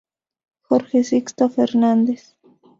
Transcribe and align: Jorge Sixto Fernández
Jorge 0.67 1.03
Sixto 1.03 1.45
Fernández 1.47 2.33